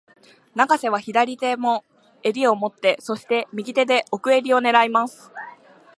[0.55, 1.85] 永瀬は左手も
[2.23, 5.29] 襟を持って、そして、右手で奥襟を狙います。